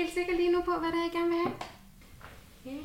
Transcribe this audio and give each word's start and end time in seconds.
helt 0.00 0.14
sikker 0.14 0.36
lige 0.36 0.52
nu 0.52 0.62
på, 0.62 0.70
hvad 0.78 0.88
det 0.88 0.98
er, 0.98 1.02
jeg 1.02 1.12
gerne 1.12 1.28
vil 1.28 1.38
have. 1.38 1.54
Ja. 2.64 2.82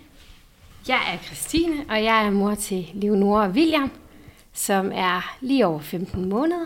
Jeg 0.87 1.13
er 1.13 1.23
Christine, 1.23 1.85
og 1.89 2.03
jeg 2.03 2.25
er 2.25 2.29
mor 2.29 2.55
til 2.55 2.91
Leonora 2.93 3.47
og 3.47 3.49
William, 3.49 3.91
som 4.53 4.91
er 4.93 5.35
lige 5.41 5.65
over 5.65 5.79
15 5.79 6.29
måneder. 6.29 6.65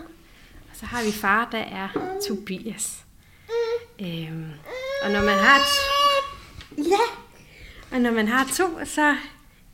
Og 0.70 0.76
så 0.76 0.86
har 0.86 1.04
vi 1.04 1.12
far, 1.12 1.48
der 1.52 1.58
er 1.58 1.88
Tobias. 2.28 3.04
Øhm, 4.00 4.50
og 5.04 5.10
når 5.10 5.20
man 5.20 5.38
har 5.38 5.58
to, 5.58 6.82
ja, 6.82 7.04
og 7.92 8.00
når 8.00 8.10
man 8.10 8.28
har 8.28 8.44
to, 8.56 8.84
så 8.84 9.16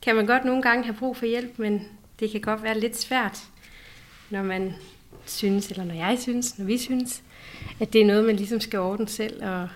kan 0.03 0.17
man 0.17 0.27
godt 0.27 0.45
nogle 0.45 0.63
gange 0.63 0.85
have 0.85 0.97
brug 0.97 1.17
for 1.17 1.27
hjælp, 1.27 1.59
men 1.59 1.89
det 2.21 2.31
kan 2.31 2.41
godt 2.41 2.63
være 2.63 2.81
lidt 2.81 2.97
svært, 2.97 3.39
når 4.31 4.43
man 4.43 4.75
synes, 5.27 5.71
eller 5.71 5.85
når 5.85 5.95
jeg 5.95 6.19
synes, 6.21 6.59
når 6.59 6.65
vi 6.65 6.79
synes, 6.79 7.23
at 7.81 7.93
det 7.93 8.01
er 8.01 8.07
noget, 8.07 8.25
man 8.25 8.37
ligesom 8.37 8.61
skal 8.61 8.79
ordne 8.79 9.09
selv, 9.09 9.45
og 9.45 9.69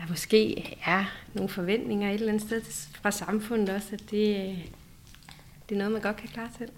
der 0.00 0.06
måske 0.08 0.78
er 0.84 1.04
nogle 1.34 1.48
forventninger 1.48 2.08
et 2.08 2.14
eller 2.14 2.28
andet 2.28 2.42
sted 2.42 2.62
fra 3.02 3.10
samfundet 3.10 3.68
også, 3.68 3.88
at 3.92 4.00
det, 4.00 4.58
det 5.68 5.74
er 5.74 5.78
noget, 5.78 5.92
man 5.92 6.02
godt 6.02 6.16
kan 6.16 6.28
klare 6.28 6.48
selv. 6.58 6.72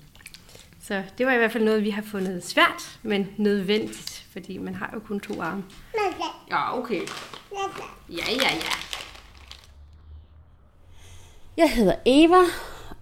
Så 0.81 1.03
det 1.19 1.27
var 1.27 1.33
i 1.33 1.37
hvert 1.37 1.53
fald 1.53 1.65
noget, 1.65 1.85
vi 1.85 1.91
har 1.91 2.03
fundet 2.03 2.45
svært, 2.45 2.98
men 3.03 3.29
nødvendigt, 3.37 4.27
fordi 4.33 4.59
man 4.59 4.75
har 4.75 4.91
jo 4.95 5.01
kun 5.01 5.21
to 5.21 5.43
arme. 5.43 5.65
Ja, 6.51 6.79
okay. 6.79 7.03
Ja, 8.09 8.31
ja, 8.31 8.31
ja. 8.31 8.73
Jeg 11.57 11.73
hedder 11.73 11.95
Eva, 12.07 12.43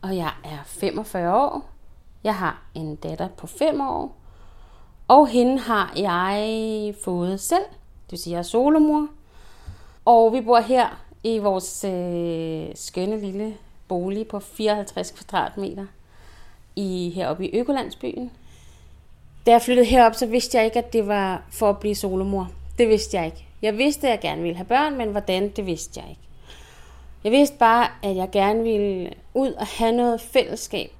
og 0.03 0.17
jeg 0.17 0.33
er 0.45 0.59
45 0.67 1.35
år. 1.37 1.71
Jeg 2.25 2.37
har 2.37 2.63
en 2.75 2.97
datter 2.97 3.29
på 3.29 3.47
5 3.47 3.81
år, 3.81 4.21
og 5.09 5.29
hende 5.29 5.59
har 5.59 5.93
jeg 5.97 6.95
fået 7.05 7.41
selv. 7.41 7.65
Det 8.05 8.11
vil 8.11 8.19
sige, 8.19 8.33
jeg 8.33 8.39
er 8.39 8.43
solomor. 8.43 9.09
Og 10.05 10.33
vi 10.33 10.41
bor 10.41 10.61
her 10.61 11.05
i 11.23 11.39
vores 11.39 11.85
øh, 11.85 12.69
skønne 12.75 13.21
lille 13.21 13.57
bolig 13.89 14.27
på 14.27 14.41
54 14.41 15.11
kvadratmeter 15.11 15.87
i, 16.77 17.13
heroppe 17.15 17.47
i 17.47 17.59
Økolandsbyen. 17.59 18.31
Da 19.47 19.51
jeg 19.51 19.63
flyttede 19.63 19.87
herop, 19.87 20.15
så 20.15 20.27
vidste 20.27 20.59
jeg 20.59 20.65
ikke, 20.65 20.79
at 20.79 20.93
det 20.93 21.07
var 21.07 21.43
for 21.51 21.71
at 21.71 21.79
blive 21.79 21.95
solomor. 21.95 22.51
Det 22.79 22.89
vidste 22.89 23.17
jeg 23.17 23.27
ikke. 23.27 23.47
Jeg 23.63 23.79
vidste, 23.79 24.07
at 24.07 24.11
jeg 24.11 24.21
gerne 24.21 24.43
ville 24.43 24.57
have 24.57 24.67
børn, 24.67 24.97
men 24.97 25.09
hvordan, 25.09 25.49
det 25.49 25.67
vidste 25.67 26.01
jeg 26.01 26.11
ikke. 26.11 26.23
Jeg 27.25 27.33
vidste 27.33 27.57
bare, 27.59 27.89
at 28.03 28.17
jeg 28.17 28.29
gerne 28.33 28.63
ville 28.63 29.11
ud 29.35 29.53
og 29.53 29.67
have 29.67 29.93
noget 29.93 30.21
fællesskab. 30.21 30.91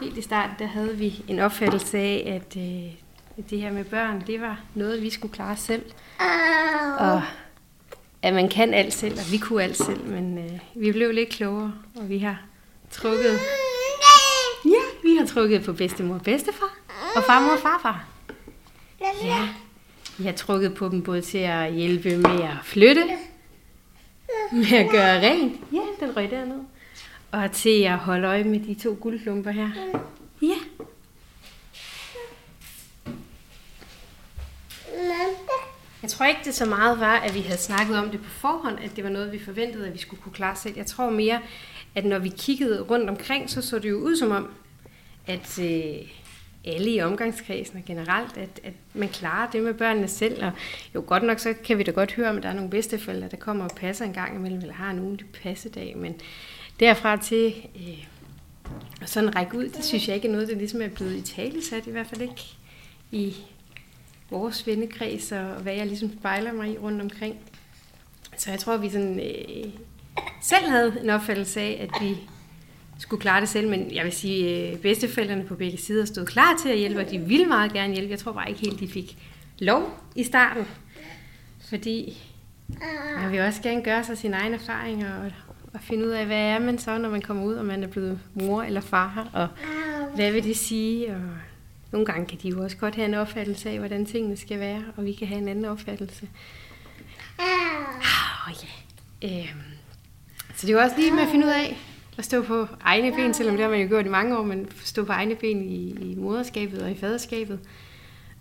Helt 0.00 0.18
i 0.18 0.22
starten, 0.22 0.56
der 0.58 0.66
havde 0.66 0.96
vi 0.96 1.24
en 1.28 1.38
opfattelse 1.38 1.98
af, 1.98 2.40
at 2.42 2.56
øh, 2.56 2.94
det 3.50 3.60
her 3.60 3.72
med 3.72 3.84
børn, 3.84 4.22
det 4.26 4.40
var 4.40 4.60
noget, 4.74 5.02
vi 5.02 5.10
skulle 5.10 5.34
klare 5.34 5.56
selv. 5.56 5.84
Og 6.98 7.22
at 8.22 8.34
man 8.34 8.48
kan 8.48 8.74
alt 8.74 8.94
selv, 8.94 9.12
og 9.18 9.32
vi 9.32 9.38
kunne 9.38 9.62
alt 9.62 9.76
selv, 9.76 10.04
men 10.04 10.38
øh, 10.38 10.58
vi 10.74 10.92
blev 10.92 11.12
lidt 11.12 11.28
klogere, 11.28 11.74
og 11.96 12.08
vi 12.08 12.18
har 12.18 12.42
trukket... 12.90 13.38
Ja, 14.64 15.08
vi 15.08 15.16
har 15.16 15.26
trukket 15.26 15.64
på 15.64 15.72
bedstemor 15.72 16.14
og 16.14 16.22
bedstefar, 16.22 16.76
og 17.16 17.24
farmor 17.24 17.52
og 17.52 17.58
farfar. 17.58 18.04
Ja, 19.00 19.48
vi 20.18 20.24
har 20.24 20.32
trukket 20.32 20.74
på 20.74 20.88
dem 20.88 21.02
både 21.02 21.20
til 21.20 21.38
at 21.38 21.72
hjælpe 21.72 22.16
med 22.16 22.42
at 22.42 22.56
flytte, 22.62 23.04
med 24.52 24.72
at 24.72 24.90
gøre 24.90 25.20
rent. 25.20 25.60
Ja, 25.72 26.06
den 26.06 26.16
røg 26.16 26.30
derned. 26.30 26.60
Og 27.32 27.52
til 27.52 27.82
at 27.82 27.98
holde 27.98 28.28
øje 28.28 28.44
med 28.44 28.60
de 28.60 28.74
to 28.74 28.98
guldklumper 29.00 29.50
her. 29.50 29.70
Ja. 30.42 30.56
Jeg 36.02 36.10
tror 36.10 36.26
ikke, 36.26 36.40
det 36.44 36.54
så 36.54 36.66
meget 36.66 37.00
var, 37.00 37.16
at 37.16 37.34
vi 37.34 37.40
havde 37.40 37.60
snakket 37.60 37.98
om 37.98 38.10
det 38.10 38.20
på 38.22 38.30
forhånd, 38.30 38.78
at 38.84 38.96
det 38.96 39.04
var 39.04 39.10
noget, 39.10 39.32
vi 39.32 39.38
forventede, 39.44 39.86
at 39.86 39.94
vi 39.94 39.98
skulle 39.98 40.22
kunne 40.22 40.32
klare 40.32 40.56
selv. 40.56 40.76
Jeg 40.76 40.86
tror 40.86 41.10
mere, 41.10 41.40
at 41.94 42.04
når 42.04 42.18
vi 42.18 42.28
kiggede 42.28 42.80
rundt 42.80 43.10
omkring, 43.10 43.50
så 43.50 43.62
så 43.62 43.78
det 43.78 43.90
jo 43.90 43.96
ud 43.96 44.16
som 44.16 44.30
om, 44.30 44.50
at 45.26 45.58
øh, 45.58 46.08
alle 46.64 46.90
i 46.90 47.00
omgangskredsen 47.00 47.76
og 47.76 47.84
generelt, 47.84 48.36
at, 48.36 48.60
at 48.64 48.72
man 48.94 49.08
klarer 49.08 49.50
det 49.50 49.62
med 49.62 49.74
børnene 49.74 50.08
selv. 50.08 50.44
Og 50.44 50.52
jo 50.94 51.04
godt 51.06 51.22
nok, 51.22 51.38
så 51.38 51.54
kan 51.64 51.78
vi 51.78 51.82
da 51.82 51.90
godt 51.90 52.12
høre, 52.12 52.30
om 52.30 52.42
der 52.42 52.48
er 52.48 52.54
nogle 52.54 52.70
bedsteforældre, 52.70 53.28
der 53.28 53.36
kommer 53.36 53.64
og 53.64 53.70
passer 53.76 54.04
en 54.04 54.12
gang 54.12 54.36
imellem, 54.36 54.60
eller 54.60 54.74
har 54.74 54.90
en 54.90 55.00
ugenlig 55.00 55.26
passedag. 55.42 55.96
Men 55.96 56.20
derfra 56.80 57.16
til 57.16 57.54
øh, 57.76 58.04
sådan 59.06 59.36
række 59.36 59.58
ud, 59.58 59.68
det 59.68 59.84
synes 59.84 60.08
jeg 60.08 60.16
ikke 60.16 60.28
er 60.28 60.32
noget, 60.32 60.48
der 60.48 60.54
ligesom 60.54 60.82
er 60.82 60.88
blevet 60.88 61.16
i 61.16 61.34
tale 61.34 61.64
sat, 61.64 61.86
i 61.86 61.90
hvert 61.90 62.06
fald 62.06 62.20
ikke 62.20 62.42
i 63.10 63.36
vores 64.32 64.66
vennekreds, 64.66 65.32
og 65.32 65.44
hvad 65.44 65.74
jeg 65.74 65.86
ligesom 65.86 66.10
spejler 66.18 66.52
mig 66.52 66.72
i 66.72 66.78
rundt 66.78 67.02
omkring. 67.02 67.36
Så 68.36 68.50
jeg 68.50 68.58
tror, 68.58 68.76
vi 68.76 68.90
sådan, 68.90 69.20
øh, 69.20 69.72
selv 70.42 70.68
havde 70.68 71.00
en 71.02 71.10
opfattelse 71.10 71.60
af, 71.60 71.88
at 71.88 72.02
vi 72.06 72.16
skulle 72.98 73.20
klare 73.20 73.40
det 73.40 73.48
selv, 73.48 73.68
men 73.68 73.94
jeg 73.94 74.04
vil 74.04 74.12
sige, 74.12 74.70
øh, 74.70 74.78
bedsteforældrene 74.78 75.44
på 75.44 75.54
begge 75.54 75.78
sider 75.78 76.04
stod 76.04 76.26
klar 76.26 76.56
til 76.62 76.68
at 76.68 76.78
hjælpe, 76.78 77.00
og 77.00 77.10
de 77.10 77.18
ville 77.18 77.46
meget 77.46 77.72
gerne 77.72 77.92
hjælpe. 77.94 78.10
Jeg 78.10 78.18
tror 78.18 78.32
bare 78.32 78.48
ikke 78.48 78.60
helt, 78.60 78.80
de 78.80 78.88
fik 78.88 79.16
lov 79.58 80.00
i 80.16 80.24
starten, 80.24 80.66
fordi 81.68 82.22
man 83.20 83.32
vil 83.32 83.40
også 83.40 83.62
gerne 83.62 83.84
gøre 83.84 84.04
sig 84.04 84.18
sine 84.18 84.36
egne 84.36 84.54
erfaringer 84.54 85.14
og, 85.24 85.30
og 85.74 85.80
finde 85.80 86.04
ud 86.04 86.10
af, 86.10 86.26
hvad 86.26 86.40
er 86.40 86.58
man 86.58 86.78
så, 86.78 86.98
når 86.98 87.10
man 87.10 87.22
kommer 87.22 87.44
ud, 87.44 87.54
og 87.54 87.64
man 87.64 87.82
er 87.82 87.88
blevet 87.88 88.18
mor 88.34 88.62
eller 88.62 88.80
far, 88.80 89.28
og 89.32 89.48
hvad 90.14 90.32
vil 90.32 90.44
det 90.44 90.56
sige, 90.56 91.14
og 91.14 91.22
nogle 91.92 92.06
gange 92.06 92.26
kan 92.26 92.38
de 92.42 92.48
jo 92.48 92.62
også 92.62 92.76
godt 92.76 92.94
have 92.94 93.08
en 93.08 93.14
opfattelse 93.14 93.70
af, 93.70 93.78
hvordan 93.78 94.06
tingene 94.06 94.36
skal 94.36 94.60
være, 94.60 94.84
og 94.96 95.04
vi 95.04 95.12
kan 95.12 95.28
have 95.28 95.40
en 95.40 95.48
anden 95.48 95.64
opfattelse. 95.64 96.28
Oh, 97.38 98.52
yeah. 99.24 99.48
øhm. 99.48 99.62
Så 100.54 100.66
det 100.66 100.68
er 100.68 100.78
jo 100.78 100.82
også 100.84 100.96
lige 100.96 101.10
med 101.10 101.22
at 101.22 101.28
finde 101.28 101.46
ud 101.46 101.50
af, 101.50 101.78
at 102.18 102.24
stå 102.24 102.42
på 102.42 102.66
egne 102.80 103.12
ben, 103.12 103.34
selvom 103.34 103.56
det 103.56 103.62
har 103.62 103.70
man 103.70 103.80
jo 103.80 103.88
gjort 103.88 104.06
i 104.06 104.08
mange 104.08 104.38
år, 104.38 104.42
men 104.42 104.70
stå 104.84 105.04
på 105.04 105.12
egne 105.12 105.34
ben 105.34 105.62
i, 105.62 105.90
i 105.90 106.14
moderskabet 106.14 106.82
og 106.82 106.90
i 106.90 106.94
faderskabet, 106.94 107.60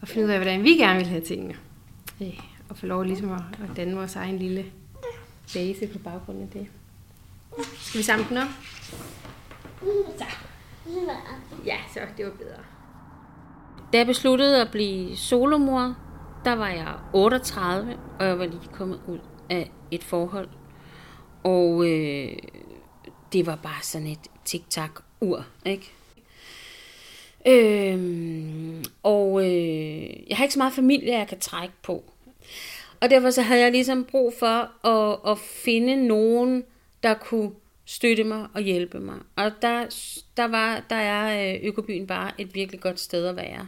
og 0.02 0.08
finde 0.08 0.26
ud 0.26 0.32
af, 0.32 0.38
hvordan 0.38 0.64
vi 0.64 0.70
gerne 0.70 1.00
vil 1.00 1.08
have 1.08 1.22
tingene. 1.22 1.56
Øh, 2.22 2.40
og 2.70 2.78
få 2.78 2.86
lov 2.86 3.04
ligesom 3.04 3.32
at, 3.32 3.42
at 3.64 3.78
danne 3.78 3.96
vores 3.96 4.16
egen 4.16 4.40
lille 4.40 4.66
base 5.54 5.88
på 5.88 6.00
baggrund 6.00 6.42
af 6.42 6.48
det. 6.54 6.68
Skal 7.78 7.98
vi 7.98 8.04
samle 8.04 8.26
den 8.30 8.38
op? 8.38 8.48
Så. 10.18 10.26
Ja, 11.66 11.78
så 11.94 12.00
det 12.18 12.26
var 12.26 12.32
bedre. 12.32 12.60
Da 13.94 13.98
jeg 13.98 14.06
besluttede 14.06 14.62
at 14.62 14.72
blive 14.72 15.18
solomor, 15.18 15.96
der 16.46 16.54
var 16.54 16.70
jeg 16.70 16.94
38, 17.14 17.98
og 18.20 18.26
jeg 18.26 18.40
var 18.40 18.46
lige 18.46 18.70
kommet 18.74 19.02
ud 19.08 19.20
af 19.50 19.72
et 19.92 20.04
forhold. 20.04 20.50
Og 21.44 21.90
øh, 21.90 22.38
det 23.34 23.46
var 23.46 23.56
bare 23.56 23.84
sådan 23.84 24.08
et 24.08 24.20
tik-tak-ur, 24.46 25.46
ikke? 25.66 25.92
Øhm, 27.48 28.84
og 29.04 29.46
øh, 29.46 30.30
jeg 30.30 30.38
har 30.38 30.44
ikke 30.44 30.54
så 30.54 30.60
meget 30.60 30.74
familie, 30.74 31.18
jeg 31.18 31.28
kan 31.28 31.40
trække 31.40 31.74
på. 31.84 32.04
Og 33.02 33.10
derfor 33.10 33.30
så 33.30 33.42
havde 33.42 33.62
jeg 33.62 33.72
ligesom 33.72 34.06
brug 34.06 34.34
for 34.40 34.88
at, 34.88 35.32
at 35.32 35.38
finde 35.40 36.08
nogen, 36.08 36.64
der 37.04 37.14
kunne 37.14 37.52
støtte 37.86 38.24
mig 38.24 38.48
og 38.54 38.62
hjælpe 38.62 39.00
mig. 39.00 39.16
Og 39.36 39.52
der, 39.62 39.86
der, 40.38 40.48
var, 40.48 40.84
der 40.90 40.96
er 40.96 41.54
øh, 41.54 41.60
Økobyen 41.64 42.08
bare 42.08 42.32
et 42.38 42.56
virkelig 42.56 42.82
godt 42.82 43.00
sted 43.00 43.28
at 43.28 43.36
være. 43.36 43.68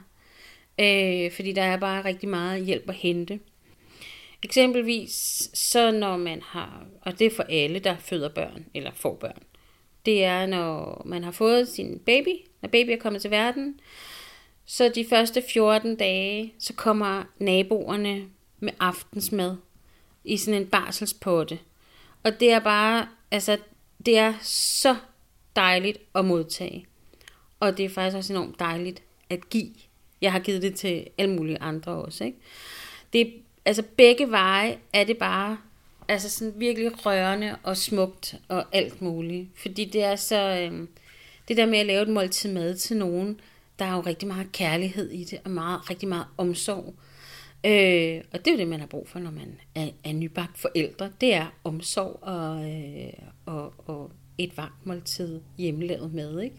Øh, 0.80 1.32
fordi 1.32 1.52
der 1.52 1.64
er 1.64 1.78
bare 1.78 2.06
rigtig 2.06 2.30
meget 2.30 2.66
hjælp 2.66 2.90
at 2.90 2.96
hente. 2.96 3.40
Eksempelvis 4.44 5.50
så 5.54 5.92
når 5.92 6.18
man 6.18 6.42
har, 6.42 6.86
og 7.02 7.20
det 7.20 7.28
er 7.28 7.36
for 7.36 7.44
alle, 7.44 7.80
der 7.80 7.96
føder 8.00 8.30
børn 8.30 8.66
eller 8.74 8.92
får 8.96 9.16
børn, 9.16 9.44
det 10.06 10.24
er 10.24 10.46
når 10.46 11.02
man 11.06 11.24
har 11.24 11.32
fået 11.32 11.68
sin 11.68 12.00
baby, 12.00 12.36
når 12.62 12.70
baby 12.70 12.90
er 12.90 12.98
kommet 12.98 13.22
til 13.22 13.32
verden, 13.32 13.80
så 14.66 14.92
de 14.96 15.06
første 15.10 15.44
14 15.54 15.96
dage, 15.96 16.54
så 16.60 16.74
kommer 16.74 17.24
naboerne 17.40 18.26
med 18.60 18.74
aftensmad 18.80 19.56
i 20.24 20.38
sådan 20.38 20.62
en 20.62 20.68
barselspotte. 20.68 21.60
Og 22.24 22.40
det 22.40 22.52
er 22.52 22.60
bare, 22.60 23.08
altså, 23.32 23.58
det 24.06 24.18
er 24.18 24.34
så 24.42 24.96
dejligt 25.56 25.98
at 26.16 26.26
modtage. 26.26 26.86
Og 27.60 27.78
det 27.78 27.86
er 27.86 27.90
faktisk 27.90 28.18
også 28.18 28.34
enormt 28.34 28.60
dejligt 28.60 29.04
at 29.30 29.50
give. 29.50 29.74
Jeg 30.24 30.32
har 30.32 30.40
givet 30.40 30.62
det 30.62 30.76
til 30.76 31.08
alle 31.18 31.36
mulige 31.36 31.62
andre 31.62 31.92
også, 31.92 32.24
ikke? 32.24 32.38
Det, 33.14 33.34
altså 33.66 33.84
begge 33.98 34.32
veje 34.32 34.78
er 34.94 35.04
det 35.04 35.18
bare 35.18 35.58
altså 36.08 36.30
sådan 36.30 36.54
virkelig 36.58 37.06
rørende 37.06 37.56
og 37.64 37.78
smukt 37.78 38.36
og 38.48 38.66
alt 38.72 39.02
muligt. 39.02 39.50
Fordi 39.56 39.86
det 39.86 40.04
er 40.04 40.16
så, 40.16 40.70
øh, 40.72 40.88
det 41.48 41.58
der 41.58 41.66
med 41.66 41.80
at 41.80 41.86
lave 41.86 42.02
et 42.02 42.10
måltid 42.10 42.54
mad 42.54 42.76
til 42.76 42.98
nogen, 42.98 43.40
der 43.80 43.86
er 43.86 43.94
jo 43.94 44.00
rigtig 44.00 44.28
meget 44.28 44.52
kærlighed 44.52 45.12
i 45.12 45.24
det, 45.24 45.40
og 45.46 45.52
meget, 45.52 45.90
rigtig 45.90 46.10
meget 46.10 46.26
omsorg. 46.38 46.94
Øh, 47.66 48.22
og 48.34 48.40
det 48.40 48.48
er 48.48 48.52
jo 48.52 48.58
det, 48.58 48.68
man 48.68 48.80
har 48.80 48.88
brug 48.88 49.10
for, 49.10 49.20
når 49.20 49.32
man 49.32 49.60
er, 49.76 49.90
er 50.04 50.14
nybagt 50.14 50.58
forældre. 50.58 51.12
Det 51.22 51.34
er 51.34 51.46
omsorg 51.64 52.20
og, 52.22 52.72
øh, 52.72 53.14
og, 53.46 53.74
og 53.78 54.12
et 54.38 54.58
varmt 54.58 54.86
måltid 54.86 55.42
hjemmelavet 55.58 56.14
mad, 56.14 56.40
ikke? 56.40 56.56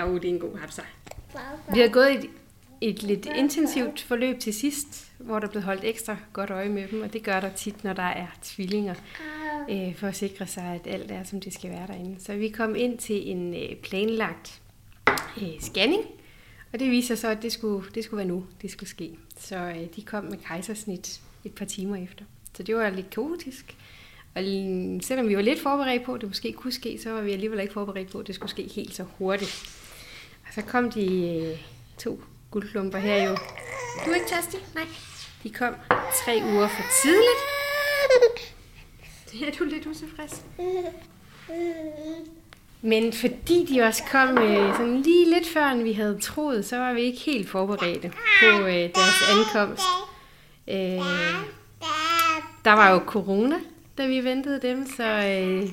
Haps. 0.00 0.10
Jo, 0.10 0.14
det 0.18 0.24
er 0.24 0.28
en 0.28 0.40
god 0.40 0.58
hapser. 0.58 0.82
Vi 1.74 1.80
har 1.80 1.88
gået 1.88 2.24
i 2.24 2.30
et 2.80 3.02
lidt 3.02 3.28
intensivt 3.36 4.00
forløb 4.00 4.40
til 4.40 4.54
sidst, 4.54 5.12
hvor 5.18 5.38
der 5.38 5.48
blev 5.48 5.62
holdt 5.62 5.84
ekstra 5.84 6.16
godt 6.32 6.50
øje 6.50 6.68
med 6.68 6.88
dem, 6.88 7.02
og 7.02 7.12
det 7.12 7.22
gør 7.22 7.40
der 7.40 7.50
tit, 7.50 7.84
når 7.84 7.92
der 7.92 8.02
er 8.02 8.26
tvillinger, 8.42 8.94
øh, 9.70 9.96
for 9.96 10.06
at 10.06 10.16
sikre 10.16 10.46
sig, 10.46 10.64
at 10.64 10.94
alt 10.94 11.10
er, 11.10 11.24
som 11.24 11.40
det 11.40 11.54
skal 11.54 11.70
være 11.70 11.86
derinde. 11.86 12.16
Så 12.18 12.34
vi 12.34 12.48
kom 12.48 12.76
ind 12.76 12.98
til 12.98 13.30
en 13.30 13.54
øh, 13.54 13.76
planlagt 13.76 14.60
øh, 15.42 15.60
scanning, 15.60 16.02
og 16.72 16.78
det 16.78 16.90
viser 16.90 17.14
så, 17.14 17.28
at 17.28 17.42
det 17.42 17.52
skulle, 17.52 17.86
det 17.94 18.04
skulle 18.04 18.18
være 18.18 18.28
nu, 18.28 18.46
det 18.62 18.70
skulle 18.70 18.90
ske. 18.90 19.10
Så 19.38 19.56
øh, 19.56 19.86
de 19.96 20.02
kom 20.02 20.24
med 20.24 20.38
kejsersnit 20.46 21.20
et 21.44 21.54
par 21.54 21.64
timer 21.64 21.96
efter. 21.96 22.24
Så 22.56 22.62
det 22.62 22.76
var 22.76 22.90
lidt 22.90 23.10
kaotisk. 23.10 23.76
Og 24.34 24.42
selvom 25.02 25.28
vi 25.28 25.36
var 25.36 25.42
lidt 25.42 25.60
forberedt 25.60 26.04
på, 26.04 26.14
at 26.14 26.20
det 26.20 26.28
måske 26.28 26.52
kunne 26.52 26.72
ske, 26.72 26.98
så 27.02 27.10
var 27.10 27.20
vi 27.20 27.32
alligevel 27.32 27.60
ikke 27.60 27.72
forberedt 27.72 28.10
på, 28.10 28.18
at 28.18 28.26
det 28.26 28.34
skulle 28.34 28.50
ske 28.50 28.62
helt 28.62 28.94
så 28.94 29.04
hurtigt. 29.18 29.79
Og 30.50 30.54
så 30.54 30.62
kom 30.62 30.90
de 30.90 31.36
øh, 31.36 31.58
to 31.98 32.20
guldklumper 32.50 32.98
her 32.98 33.22
jo. 33.22 33.36
Du 34.04 34.10
er 34.10 34.14
ikke 34.14 34.28
tastig? 34.28 34.60
Nej. 34.74 34.84
De 35.42 35.50
kom 35.50 35.74
tre 36.24 36.42
uger 36.44 36.68
for 36.68 36.82
tidligt. 37.02 37.40
Er 39.46 39.58
du 39.58 39.64
lidt 39.64 39.86
utilfreds? 39.86 40.44
Men 42.82 43.12
fordi 43.12 43.66
de 43.66 43.82
også 43.82 44.02
kom 44.10 44.38
øh, 44.38 44.76
sådan 44.76 45.02
lige 45.02 45.34
lidt 45.34 45.48
før, 45.48 45.64
end 45.64 45.82
vi 45.82 45.92
havde 45.92 46.18
troet, 46.20 46.64
så 46.64 46.76
var 46.76 46.92
vi 46.92 47.00
ikke 47.00 47.18
helt 47.18 47.48
forberedte 47.48 48.12
på 48.40 48.46
øh, 48.46 48.74
deres 48.74 49.22
ankomst. 49.38 49.82
Øh, 50.68 51.04
der 52.64 52.72
var 52.72 52.90
jo 52.90 52.98
corona, 53.06 53.56
da 53.98 54.06
vi 54.06 54.24
ventede 54.24 54.62
dem, 54.62 54.86
så 54.96 55.04
øh, 55.04 55.68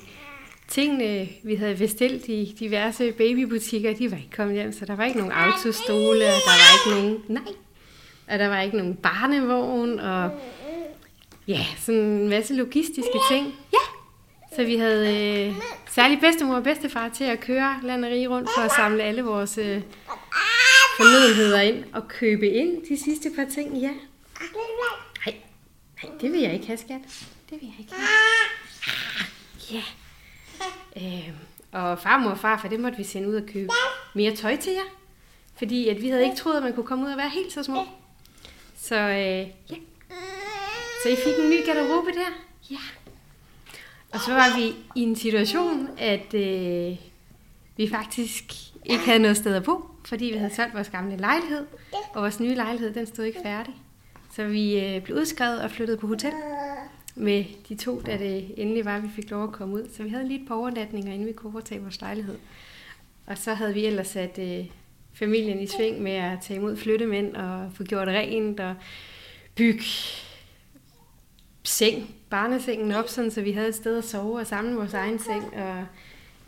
tingene, 0.68 1.30
vi 1.44 1.56
havde 1.56 1.76
bestilt 1.76 2.28
i 2.28 2.56
diverse 2.60 3.12
babybutikker, 3.12 3.94
de 3.94 4.12
var 4.12 4.18
ikke 4.18 4.36
kommet 4.36 4.56
hjem, 4.56 4.74
så 4.74 4.86
der 4.86 4.96
var 4.96 5.06
ikke 5.06 5.18
nogen 5.18 5.34
autostole, 5.34 6.26
og 6.26 6.40
der 6.46 6.56
var 6.58 6.74
ikke 6.78 7.02
nogen, 7.02 7.24
nej, 7.28 7.54
og 8.28 8.40
der 8.40 8.48
var 8.48 8.62
ikke 8.62 8.78
nogen 8.78 8.96
barnevogn, 8.96 10.00
og 10.00 10.32
ja, 11.48 11.66
sådan 11.78 12.02
en 12.02 12.30
masse 12.30 12.54
logistiske 12.54 13.20
ting. 13.32 13.56
Ja, 13.74 13.78
så 14.56 14.64
vi 14.64 14.76
havde 14.76 15.08
øh, 15.48 15.56
særligt 15.92 16.22
bedstemor 16.22 16.56
og 16.56 16.64
bedstefar 16.64 17.10
til 17.10 17.24
at 17.24 17.40
køre 17.40 17.80
land 17.84 18.06
og 18.06 18.12
rige 18.12 18.28
rundt 18.28 18.50
for 18.56 18.62
at 18.62 18.72
samle 18.72 19.04
alle 19.04 19.22
vores 19.22 19.58
øh, 19.58 19.82
fornødenheder 20.98 21.62
ind 21.62 21.84
og 21.94 22.08
købe 22.08 22.50
ind 22.50 22.86
de 22.90 23.04
sidste 23.04 23.30
par 23.36 23.46
ting, 23.54 23.78
ja. 23.78 23.92
Nej, 25.26 25.36
nej, 26.04 26.12
det 26.22 26.32
vil 26.32 26.40
jeg 26.40 26.54
ikke 26.54 26.68
have, 26.68 26.78
skat. 26.78 27.02
Det 27.50 27.58
vil 27.62 27.70
jeg 27.70 27.76
ikke 27.80 27.94
have. 27.94 28.08
Ja. 29.72 29.84
Øh, 31.02 31.30
og 31.72 32.00
farmor 32.00 32.30
og 32.30 32.38
farfar, 32.38 32.70
det 32.70 32.80
måtte 32.80 32.98
vi 32.98 33.04
sende 33.04 33.30
ud 33.30 33.36
og 33.36 33.44
købe 33.54 33.70
mere 34.14 34.36
tøj 34.36 34.56
til 34.56 34.72
jer. 34.74 34.98
Fordi 35.58 35.88
at 35.88 36.02
vi 36.02 36.10
havde 36.10 36.24
ikke 36.24 36.36
troet, 36.36 36.58
at 36.58 36.64
man 36.64 36.74
kunne 36.74 36.86
komme 36.86 37.06
ud 37.06 37.12
og 37.12 37.18
være 37.18 37.30
helt 37.30 37.54
så 37.54 37.64
små. 37.64 37.82
Så 38.76 38.96
øh, 38.96 39.48
ja. 39.72 39.76
Så 41.04 41.10
I 41.10 41.16
fik 41.16 41.34
en 41.44 41.50
ny 41.50 41.66
garderobe 41.66 42.12
der? 42.12 42.30
Ja. 42.72 42.78
Og 44.14 44.20
så 44.20 44.34
var 44.34 44.58
vi 44.58 44.76
i 44.96 45.04
en 45.04 45.16
situation, 45.16 45.90
at 45.98 46.34
øh, 46.34 46.98
vi 47.78 47.90
faktisk 47.90 48.54
ikke 48.86 49.06
havde 49.06 49.20
noget 49.20 49.38
sted 49.38 49.56
at 49.56 49.64
bo, 49.64 49.86
fordi 50.06 50.26
vi 50.26 50.38
havde 50.38 50.56
solgt 50.56 50.74
vores 50.74 50.90
gamle 50.90 51.18
lejlighed, 51.18 51.66
og 52.14 52.22
vores 52.22 52.40
nye 52.40 52.56
lejlighed, 52.56 52.94
den 52.94 53.06
stod 53.06 53.26
ikke 53.26 53.40
færdig. 53.44 53.74
Så 54.36 54.44
vi 54.44 54.80
øh, 54.80 55.02
blev 55.02 55.18
udskrevet 55.18 55.62
og 55.62 55.72
flyttede 55.72 55.98
på 55.98 56.08
hotel 56.08 56.34
med 57.18 57.46
de 57.70 57.76
to, 57.76 58.02
da 58.06 58.18
det 58.18 58.54
endelig 58.58 58.86
var, 58.86 58.96
at 58.96 59.04
vi 59.04 59.10
fik 59.16 59.30
lov 59.32 59.44
at 59.44 59.52
komme 59.52 59.76
ud. 59.76 59.90
Så 59.94 60.04
vi 60.04 60.10
havde 60.10 60.28
lige 60.28 60.42
et 60.42 60.48
par 60.48 60.56
overnatninger, 60.56 61.14
inden 61.14 61.28
vi 61.28 61.34
kunne 61.34 61.54
overtage 61.54 61.82
vores 61.82 62.02
lejlighed. 62.02 62.38
Og 63.26 63.38
så 63.38 63.54
havde 63.54 63.74
vi 63.74 63.86
ellers 63.86 64.08
sat 64.08 64.40
øh, 64.40 64.66
familien 65.14 65.60
i 65.60 65.68
sving 65.68 66.02
med 66.02 66.12
at 66.12 66.40
tage 66.42 66.58
imod 66.58 66.78
flyttemænd 66.78 67.36
og 67.36 67.72
få 67.74 67.84
gjort 67.84 68.08
rent 68.08 68.60
og 68.60 68.76
bygge 69.56 69.84
seng, 71.64 72.16
barnesengen 72.30 72.92
op, 72.92 73.08
sådan, 73.08 73.32
så 73.32 73.42
vi 73.42 73.52
havde 73.52 73.68
et 73.68 73.76
sted 73.76 73.98
at 73.98 74.04
sove 74.04 74.40
og 74.40 74.48
samle 74.48 74.76
vores 74.76 74.94
egen 74.94 75.20
seng. 75.20 75.44
Og 75.54 75.86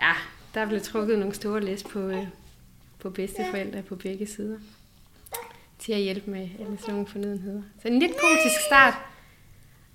ja, 0.01 0.13
der 0.53 0.67
blev 0.67 0.81
trukket 0.81 1.19
nogle 1.19 1.33
store 1.33 1.61
læs 1.61 1.83
på, 1.83 1.99
øh, 1.99 2.27
på 2.99 3.09
bedsteforældre 3.09 3.81
på 3.81 3.95
begge 3.95 4.27
sider 4.27 4.57
til 5.79 5.93
at 5.93 5.99
hjælpe 5.99 6.31
med 6.31 6.49
alle 6.59 6.77
sådan 6.79 6.93
nogle 6.93 7.07
fornødenheder. 7.07 7.61
Så 7.81 7.87
en 7.87 7.99
lidt 7.99 8.11
kaotisk 8.11 8.65
start. 8.67 8.93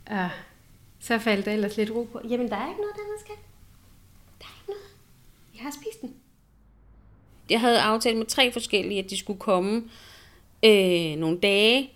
Og 0.06 0.30
så 1.04 1.18
faldt 1.18 1.46
der 1.46 1.52
ellers 1.52 1.76
lidt 1.76 1.90
ro 1.90 2.08
på. 2.12 2.20
Jamen, 2.30 2.48
der 2.48 2.56
er 2.56 2.68
ikke 2.68 2.80
noget, 2.80 2.96
der 2.96 3.20
skal. 3.20 3.34
Der 4.38 4.44
er 4.44 4.60
ikke 4.60 4.70
noget. 4.70 4.82
Jeg 5.54 5.62
har 5.62 5.70
spist 5.70 6.00
den. 6.00 6.14
Jeg 7.50 7.60
havde 7.60 7.80
aftalt 7.80 8.16
med 8.16 8.26
tre 8.26 8.52
forskellige, 8.52 9.04
at 9.04 9.10
de 9.10 9.18
skulle 9.18 9.38
komme 9.38 9.90
øh, 10.64 11.16
nogle 11.16 11.40
dage 11.40 11.92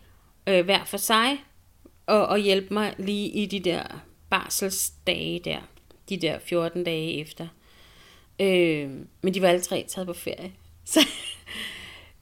øh, 0.47 0.65
hver 0.65 0.85
for 0.85 0.97
sig, 0.97 1.45
og, 2.07 2.27
og 2.27 2.39
hjælpe 2.39 2.75
mig 2.75 2.95
lige 2.99 3.29
i 3.29 3.47
de 3.47 3.61
der 3.61 3.83
barselsdage 4.31 5.41
der, 5.45 5.61
de 6.09 6.17
der 6.17 6.39
14 6.39 6.85
dage 6.85 7.21
efter. 7.21 7.49
Øh, 8.41 8.91
men 9.23 9.35
de 9.35 9.43
var 9.43 9.49
alle 9.49 9.61
tre 9.61 9.85
taget 9.89 10.07
på 10.07 10.15
ferie. 10.15 10.53
Så, 10.85 11.01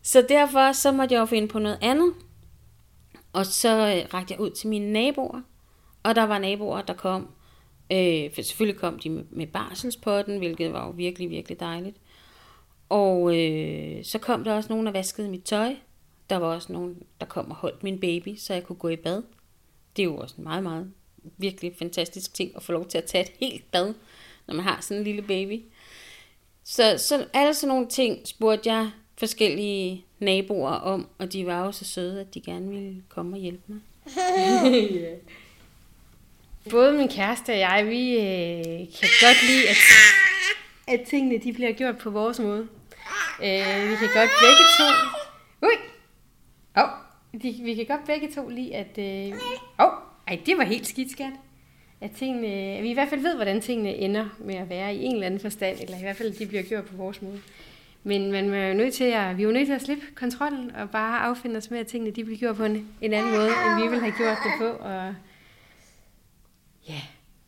så 0.02 0.26
derfor 0.28 0.72
så 0.72 0.92
måtte 0.92 1.14
jeg 1.14 1.20
jo 1.20 1.26
finde 1.26 1.48
på 1.48 1.58
noget 1.58 1.78
andet. 1.82 2.14
Og 3.32 3.46
så 3.46 3.68
øh, 3.68 4.14
rakte 4.14 4.32
jeg 4.32 4.40
ud 4.40 4.50
til 4.50 4.68
mine 4.68 4.92
naboer. 4.92 5.42
Og 6.06 6.14
der 6.14 6.22
var 6.22 6.38
naboer, 6.38 6.82
der 6.82 6.94
kom. 6.94 7.28
Øh, 7.92 8.34
for 8.34 8.42
selvfølgelig 8.42 8.80
kom 8.80 8.98
de 8.98 9.10
med, 9.10 9.24
med 9.30 9.46
barselspotten, 9.46 10.38
hvilket 10.38 10.72
var 10.72 10.86
jo 10.86 10.90
virkelig, 10.90 11.30
virkelig 11.30 11.60
dejligt. 11.60 11.96
Og 12.88 13.36
øh, 13.38 14.04
så 14.04 14.18
kom 14.18 14.44
der 14.44 14.54
også 14.54 14.68
nogen, 14.68 14.86
der 14.86 14.92
vaskede 14.92 15.28
mit 15.28 15.42
tøj. 15.42 15.74
Der 16.30 16.36
var 16.36 16.46
også 16.46 16.72
nogen, 16.72 17.02
der 17.20 17.26
kom 17.26 17.50
og 17.50 17.56
holdt 17.56 17.82
min 17.82 18.00
baby, 18.00 18.36
så 18.36 18.54
jeg 18.54 18.64
kunne 18.64 18.76
gå 18.76 18.88
i 18.88 18.96
bad. 18.96 19.22
Det 19.96 20.02
er 20.02 20.06
jo 20.06 20.16
også 20.16 20.34
en 20.38 20.44
meget, 20.44 20.62
meget 20.62 20.92
virkelig 21.36 21.72
fantastisk 21.78 22.34
ting 22.34 22.56
at 22.56 22.62
få 22.62 22.72
lov 22.72 22.86
til 22.86 22.98
at 22.98 23.04
tage 23.04 23.24
et 23.24 23.32
helt 23.40 23.70
bad, 23.70 23.94
når 24.46 24.54
man 24.54 24.64
har 24.64 24.80
sådan 24.80 24.98
en 24.98 25.04
lille 25.04 25.22
baby. 25.22 25.64
Så, 26.64 26.94
så 26.98 27.26
alle 27.32 27.54
sådan 27.54 27.68
nogle 27.68 27.88
ting 27.88 28.28
spurgte 28.28 28.72
jeg 28.72 28.90
forskellige 29.18 30.04
naboer 30.18 30.70
om, 30.70 31.08
og 31.18 31.32
de 31.32 31.46
var 31.46 31.64
jo 31.64 31.72
så 31.72 31.84
søde, 31.84 32.20
at 32.20 32.34
de 32.34 32.40
gerne 32.40 32.68
ville 32.68 33.02
komme 33.08 33.36
og 33.36 33.40
hjælpe 33.40 33.62
mig. 33.66 33.80
yeah. 34.96 35.18
Både 36.70 36.92
min 36.92 37.08
kæreste 37.08 37.50
og 37.50 37.58
jeg, 37.58 37.86
vi 37.86 38.16
øh, 38.16 38.78
kan 38.98 39.08
godt 39.20 39.48
lide, 39.48 39.68
at, 39.68 39.76
at 40.88 41.00
tingene 41.08 41.38
de 41.38 41.52
bliver 41.52 41.72
gjort 41.72 41.98
på 41.98 42.10
vores 42.10 42.38
måde. 42.38 42.68
Øh, 43.42 43.90
vi 43.90 43.96
kan 43.96 44.08
godt 44.14 44.30
begge 44.42 44.64
to... 44.78 44.86
Ui! 45.62 45.74
Oh, 46.76 46.88
de, 47.42 47.60
vi 47.64 47.74
kan 47.74 47.86
godt 47.86 48.06
begge 48.06 48.30
to 48.34 48.48
lide, 48.48 48.74
at... 48.74 48.98
Øh, 48.98 49.38
oh, 49.78 49.92
ej, 50.28 50.40
det 50.46 50.58
var 50.58 50.64
helt 50.64 50.86
skidt, 50.86 51.12
skat. 51.12 51.32
At, 52.00 52.10
tingene, 52.10 52.46
at 52.46 52.82
vi 52.82 52.90
i 52.90 52.94
hvert 52.94 53.08
fald 53.08 53.20
ved, 53.20 53.34
hvordan 53.34 53.60
tingene 53.60 53.94
ender 53.94 54.26
med 54.38 54.54
at 54.54 54.68
være 54.68 54.94
i 54.94 55.04
en 55.04 55.14
eller 55.14 55.26
anden 55.26 55.40
forstand, 55.40 55.78
eller 55.80 55.98
i 55.98 56.00
hvert 56.00 56.16
fald, 56.16 56.32
at 56.32 56.38
de 56.38 56.46
bliver 56.46 56.62
gjort 56.62 56.84
på 56.84 56.96
vores 56.96 57.22
måde. 57.22 57.40
Men 58.02 58.32
man 58.32 58.54
er 58.54 58.72
nødt 58.72 58.94
til 58.94 59.04
at, 59.04 59.36
vi 59.36 59.42
er 59.42 59.46
jo 59.46 59.52
nødt 59.52 59.66
til 59.66 59.74
at 59.74 59.82
slippe 59.82 60.04
kontrollen 60.14 60.76
og 60.76 60.90
bare 60.90 61.20
affinde 61.20 61.56
os 61.56 61.70
med, 61.70 61.78
at 61.78 61.86
tingene 61.86 62.10
de 62.10 62.24
bliver 62.24 62.38
gjort 62.38 62.56
på 62.56 62.64
en, 62.64 62.88
en 63.00 63.12
anden 63.12 63.30
måde, 63.30 63.48
end 63.48 63.82
vi 63.82 63.88
ville 63.88 64.00
have 64.00 64.14
gjort 64.16 64.38
det 64.44 64.52
på. 64.58 64.66
Og 64.66 65.14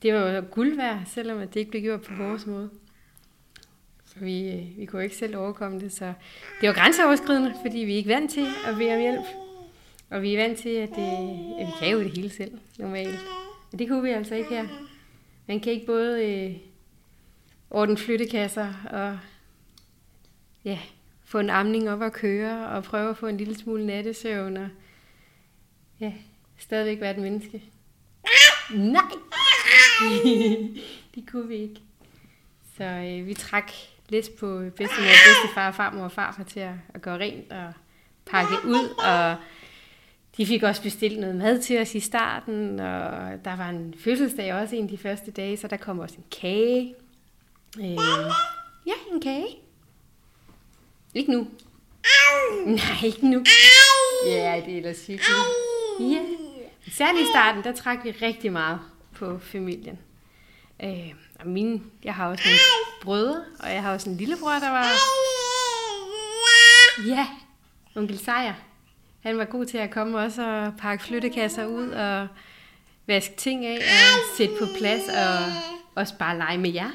det 0.03 0.15
var 0.15 0.31
jo 0.31 0.43
guld 0.51 0.77
værd, 0.77 1.03
selvom 1.07 1.39
det 1.39 1.57
ikke 1.57 1.71
blev 1.71 1.83
gjort 1.83 2.03
på 2.03 2.15
vores 2.15 2.47
måde. 2.47 2.71
Så 4.05 4.15
vi, 4.21 4.67
vi 4.77 4.85
kunne 4.85 5.05
ikke 5.05 5.17
selv 5.17 5.37
overkomme 5.37 5.81
det, 5.81 5.93
så 5.93 6.13
det 6.61 6.69
var 6.69 6.75
grænseoverskridende, 6.75 7.55
fordi 7.65 7.79
vi 7.79 7.93
er 7.93 7.97
ikke 7.97 8.09
vant 8.09 8.31
til 8.31 8.47
at 8.67 8.77
bede 8.79 8.95
om 8.95 9.01
hjælp. 9.01 9.25
Og 10.11 10.23
vi 10.23 10.35
er 10.35 10.43
vant 10.43 10.59
til, 10.59 10.69
at, 10.69 10.89
det, 10.89 11.07
at 11.61 11.67
vi 11.67 11.73
kan 11.79 11.93
jo 11.93 11.99
det 11.99 12.11
hele 12.11 12.31
selv, 12.31 12.59
normalt. 12.79 13.19
Men 13.71 13.79
det 13.79 13.89
kunne 13.89 14.03
vi 14.03 14.11
altså 14.11 14.35
ikke 14.35 14.51
her. 14.51 14.67
Man 15.47 15.61
kan 15.61 15.73
ikke 15.73 15.87
både 15.87 16.27
øh, 16.27 16.57
ordne 17.71 17.97
flyttekasser 17.97 18.73
og 18.91 19.19
ja, 20.65 20.79
få 21.25 21.39
en 21.39 21.51
amning 21.51 21.91
op 21.91 22.03
at 22.03 22.13
køre 22.13 22.69
og 22.69 22.85
prøve 22.85 23.11
at 23.11 23.17
få 23.17 23.27
en 23.27 23.37
lille 23.37 23.59
smule 23.59 23.87
nattesøvn 23.87 24.57
og 24.57 24.69
ja, 26.01 26.13
stadigvæk 26.59 27.01
være 27.01 27.11
et 27.11 27.23
menneske. 27.23 27.63
Nej! 28.75 29.03
det 31.15 31.31
kunne 31.31 31.49
vi 31.49 31.57
ikke. 31.57 31.81
Så 32.77 32.85
øh, 32.85 33.27
vi 33.27 33.35
trak 33.35 33.73
lidt 34.09 34.37
på 34.39 34.47
bedstemor, 34.77 35.09
bedstefar, 35.27 35.73
farmor 35.73 36.05
og 36.05 36.13
farfar 36.13 36.43
til 36.43 36.61
at, 36.61 36.75
at 36.95 37.03
gøre 37.03 37.19
rent 37.19 37.53
og 37.53 37.73
pakke 38.27 38.55
ud. 38.65 38.89
Og 38.99 39.37
de 40.37 40.47
fik 40.47 40.63
også 40.63 40.83
bestilt 40.83 41.21
noget 41.21 41.37
mad 41.37 41.63
til 41.63 41.81
os 41.81 41.95
i 41.95 42.01
starten, 42.01 42.81
og 42.81 43.45
der 43.45 43.57
var 43.57 43.69
en 43.69 43.95
fødselsdag 43.99 44.55
også 44.55 44.77
en 44.77 44.83
af 44.83 44.89
de 44.89 44.99
første 44.99 45.31
dage, 45.31 45.57
så 45.57 45.69
der 45.69 45.77
kom 45.77 45.99
også 45.99 46.17
en 46.19 46.25
kage. 46.41 46.95
Øh, 47.79 47.97
ja, 48.87 48.93
en 49.13 49.21
kage. 49.21 49.47
Ikke 51.15 51.33
nu. 51.33 51.47
Nej, 52.67 53.05
ikke 53.05 53.31
nu. 53.31 53.45
Ja, 54.27 54.63
det 54.67 54.73
er 54.73 54.77
ellers 54.77 55.07
hyggeligt. 55.07 55.39
Ja. 56.01 56.21
Særligt 56.91 57.23
i 57.23 57.27
starten, 57.33 57.65
der 57.65 57.73
trak 57.73 58.05
vi 58.05 58.11
rigtig 58.11 58.53
meget 58.53 58.79
på 59.19 59.39
familien. 59.39 59.99
Øh, 60.85 61.15
og 61.41 61.47
mine, 61.47 61.81
jeg 62.05 62.15
har 62.15 62.29
også 62.29 62.45
nogle 62.47 62.59
brødre, 63.03 63.45
og 63.61 63.73
jeg 63.73 63.83
har 63.83 63.93
også 63.93 64.11
en 64.11 64.17
lillebror, 64.17 64.51
der 64.51 64.71
var... 64.71 64.87
Ja, 67.07 67.27
onkel 67.97 68.19
Sejer. 68.19 68.55
Han 69.21 69.39
var 69.39 69.45
god 69.45 69.65
til 69.67 69.79
at 69.79 69.91
komme 69.91 70.19
også 70.19 70.43
og 70.43 70.73
pakke 70.79 71.05
flyttekasser 71.05 71.67
ud 71.67 71.89
og 71.91 72.29
vaske 73.07 73.35
ting 73.37 73.67
af 73.67 73.77
og 73.77 74.37
sætte 74.37 74.55
på 74.59 74.67
plads 74.79 75.03
og 75.09 75.53
også 75.95 76.15
bare 76.19 76.39
lege 76.39 76.59
med 76.59 76.73
jer. 76.73 76.91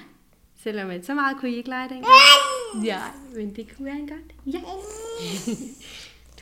Selvom 0.63 0.89
at 0.89 1.06
så 1.06 1.13
meget 1.13 1.38
kunne 1.38 1.51
I 1.51 1.56
ikke 1.56 1.70
lege 1.70 1.89
dengang. 1.89 2.13
Ja, 2.84 3.01
men 3.36 3.56
det 3.56 3.77
kunne 3.77 3.92
han 3.92 4.08
godt. 4.08 4.53
Ja. 4.53 4.60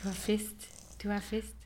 Du 0.02 0.08
var 0.08 0.14
fest. 0.14 0.54
Du 1.02 1.08
var 1.08 1.20
fest. 1.20 1.61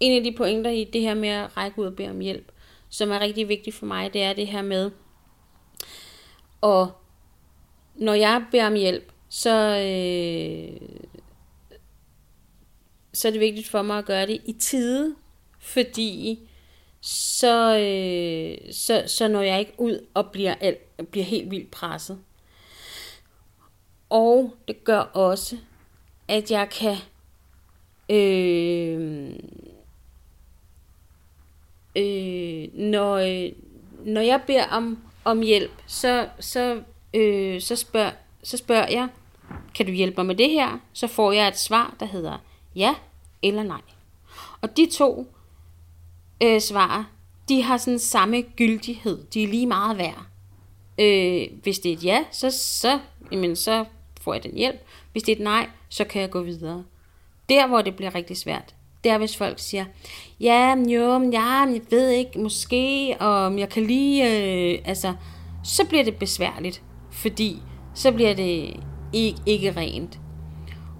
En 0.00 0.16
af 0.16 0.24
de 0.24 0.36
pointer 0.36 0.70
i 0.70 0.84
det 0.84 1.00
her 1.00 1.14
med 1.14 1.28
at 1.28 1.56
række 1.56 1.78
ud 1.78 1.86
og 1.86 1.96
bede 1.96 2.10
om 2.10 2.20
hjælp, 2.20 2.52
som 2.88 3.10
er 3.10 3.20
rigtig 3.20 3.48
vigtigt 3.48 3.76
for 3.76 3.86
mig, 3.86 4.12
det 4.12 4.22
er 4.22 4.32
det 4.32 4.46
her 4.46 4.62
med, 4.62 4.90
og 6.60 6.92
når 7.94 8.14
jeg 8.14 8.44
beder 8.50 8.66
om 8.66 8.74
hjælp, 8.74 9.12
så, 9.28 9.50
øh, 9.50 10.88
så 13.12 13.28
er 13.28 13.32
det 13.32 13.40
vigtigt 13.40 13.68
for 13.68 13.82
mig 13.82 13.98
at 13.98 14.04
gøre 14.04 14.26
det 14.26 14.40
i 14.44 14.52
tide, 14.52 15.14
fordi 15.60 16.40
så, 17.00 17.78
øh, 17.78 18.72
så, 18.72 19.02
så 19.06 19.28
når 19.28 19.42
jeg 19.42 19.60
ikke 19.60 19.74
ud 19.78 20.06
og 20.14 20.30
bliver, 20.30 20.54
alt, 20.60 21.10
bliver 21.10 21.24
helt 21.24 21.50
vildt 21.50 21.70
presset. 21.70 22.18
Og 24.10 24.54
det 24.68 24.84
gør 24.84 24.98
også, 24.98 25.56
at 26.28 26.50
jeg 26.50 26.68
kan 26.70 26.96
øh, 28.08 29.38
øh, 31.96 32.80
når, 32.80 33.14
øh, 33.16 33.52
når 34.04 34.20
jeg 34.20 34.40
beder 34.46 34.66
om, 34.66 34.98
om 35.24 35.40
hjælp, 35.40 35.72
så, 35.86 36.28
så, 36.40 36.82
øh, 37.14 37.60
så, 37.60 37.76
spørg, 37.76 38.12
så 38.42 38.56
spørger 38.56 38.88
jeg, 38.88 39.08
kan 39.74 39.86
du 39.86 39.92
hjælpe 39.92 40.16
mig 40.16 40.26
med 40.26 40.34
det 40.34 40.50
her? 40.50 40.78
Så 40.92 41.06
får 41.06 41.32
jeg 41.32 41.48
et 41.48 41.58
svar, 41.58 41.94
der 42.00 42.06
hedder 42.06 42.38
ja 42.76 42.94
eller 43.42 43.62
nej. 43.62 43.80
Og 44.60 44.76
de 44.76 44.86
to 44.92 45.26
øh, 46.42 46.60
svar, 46.60 47.10
de 47.48 47.62
har 47.62 47.76
sådan 47.76 47.98
samme 47.98 48.42
gyldighed. 48.42 49.24
De 49.34 49.42
er 49.42 49.48
lige 49.48 49.66
meget 49.66 49.98
værd. 49.98 50.26
Øh, 50.98 51.58
hvis 51.62 51.78
det 51.78 51.92
er 51.92 51.96
et 51.96 52.04
ja, 52.04 52.24
så, 52.32 52.50
så, 52.50 53.00
jamen, 53.32 53.56
så 53.56 53.84
får 54.20 54.34
jeg 54.34 54.42
den 54.42 54.54
hjælp. 54.54 54.80
Hvis 55.12 55.22
det 55.22 55.32
er 55.32 55.36
et 55.36 55.42
nej, 55.42 55.68
så 55.88 56.04
kan 56.04 56.22
jeg 56.22 56.30
gå 56.30 56.42
videre. 56.42 56.84
Der, 57.48 57.66
hvor 57.66 57.82
det 57.82 57.96
bliver 57.96 58.14
rigtig 58.14 58.36
svært, 58.36 58.74
det 59.06 59.12
er, 59.12 59.18
hvis 59.18 59.36
folk 59.36 59.58
siger, 59.58 59.84
ja, 60.40 60.76
jo, 60.88 61.30
ja, 61.32 61.42
jeg 61.42 61.80
ved 61.90 62.10
ikke, 62.10 62.38
måske, 62.38 63.16
om 63.20 63.58
jeg 63.58 63.68
kan 63.68 63.82
lige, 63.82 64.24
øh, 64.24 64.78
altså, 64.84 65.14
så 65.64 65.86
bliver 65.86 66.04
det 66.04 66.16
besværligt, 66.16 66.82
fordi 67.10 67.62
så 67.94 68.12
bliver 68.12 68.34
det 68.34 68.80
ikke, 69.12 69.38
ikke 69.46 69.72
rent. 69.76 70.18